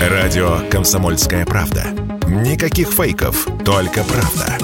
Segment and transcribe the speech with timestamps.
[0.00, 1.88] Радио «Комсомольская правда».
[2.26, 4.56] Никаких фейков, только правда.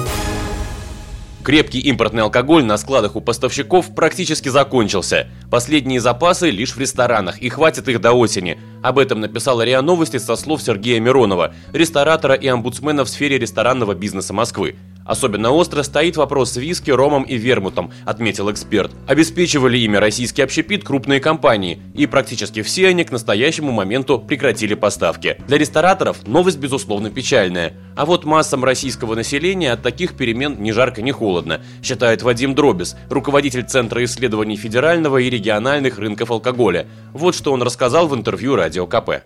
[1.43, 5.27] Крепкий импортный алкоголь на складах у поставщиков практически закончился.
[5.51, 8.57] Последние запасы лишь в ресторанах, и хватит их до осени.
[8.81, 13.93] Об этом написала РИА Новости со слов Сергея Миронова, ресторатора и омбудсмена в сфере ресторанного
[13.93, 14.75] бизнеса Москвы.
[15.07, 18.91] Особенно остро стоит вопрос с виски, ромом и вермутом, отметил эксперт.
[19.07, 25.37] Обеспечивали ими российский общепит крупные компании, и практически все они к настоящему моменту прекратили поставки.
[25.47, 27.73] Для рестораторов новость безусловно печальная.
[27.95, 32.97] А вот массам российского населения от таких перемен ни жарко, ни холодно, считает Вадим Дробис,
[33.09, 36.85] руководитель Центра исследований федерального и региональных рынков алкоголя.
[37.13, 39.23] Вот что он рассказал в интервью Радио КП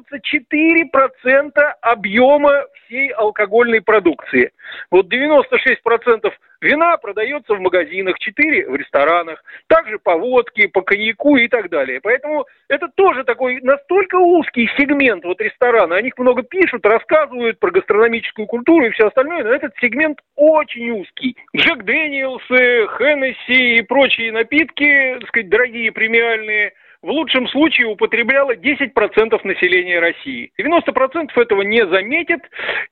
[0.00, 4.52] продается 4% объема всей алкогольной продукции.
[4.90, 11.48] Вот 96% вина продается в магазинах, 4% в ресторанах, также по водке, по коньяку и
[11.48, 12.00] так далее.
[12.02, 15.96] Поэтому это тоже такой настолько узкий сегмент вот ресторана.
[15.96, 20.90] О них много пишут, рассказывают про гастрономическую культуру и все остальное, но этот сегмент очень
[20.90, 21.36] узкий.
[21.56, 29.40] Джек Дэниелс, Хеннесси и прочие напитки, так сказать, дорогие, премиальные– в лучшем случае употребляло 10%
[29.44, 30.52] населения России.
[30.60, 32.40] 90% этого не заметит,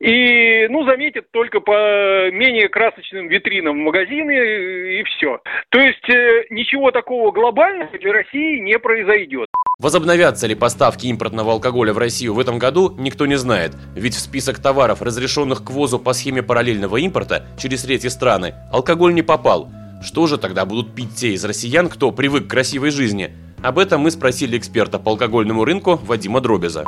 [0.01, 5.41] и, ну, заметит только по менее красочным витринам в магазины, и все.
[5.69, 9.47] То есть э, ничего такого глобального для России не произойдет.
[9.79, 13.73] Возобновятся ли поставки импортного алкоголя в Россию в этом году, никто не знает.
[13.95, 19.15] Ведь в список товаров, разрешенных к ввозу по схеме параллельного импорта через третьи страны, алкоголь
[19.15, 19.69] не попал.
[20.03, 23.31] Что же тогда будут пить те из россиян, кто привык к красивой жизни?
[23.63, 26.85] Об этом мы спросили эксперта по алкогольному рынку Вадима Дробеза.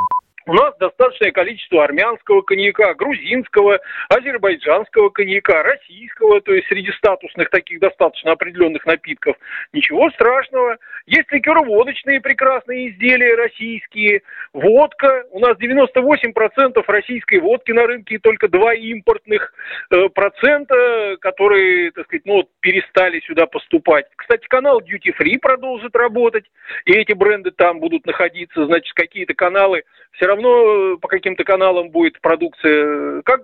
[0.47, 7.79] У нас достаточное количество армянского коньяка, грузинского, азербайджанского коньяка, российского, то есть среди статусных таких
[7.79, 9.35] достаточно определенных напитков.
[9.71, 10.77] Ничего страшного.
[11.05, 14.21] Есть ликероводочные прекрасные изделия российские,
[14.53, 15.25] водка.
[15.31, 19.53] У нас 98% российской водки на рынке и только два импортных
[19.91, 24.05] э, процента, которые, так сказать, ну, перестали сюда поступать.
[24.15, 26.45] Кстати, канал Duty Free продолжит работать,
[26.85, 28.65] и эти бренды там будут находиться.
[28.65, 33.21] Значит, какие-то каналы все равно по каким-то каналам будет продукция.
[33.23, 33.41] Как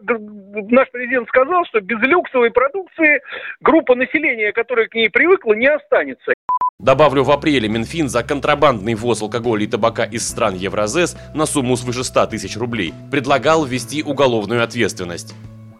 [0.69, 3.21] наш президент сказал, что без люксовой продукции
[3.61, 6.33] группа населения, которая к ней привыкла, не останется.
[6.79, 11.75] Добавлю, в апреле Минфин за контрабандный ввоз алкоголя и табака из стран Евразес на сумму
[11.75, 15.33] свыше 100 тысяч рублей предлагал ввести уголовную ответственность.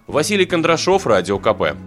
[0.08, 1.78] Василий Кондрашов, Радио КП.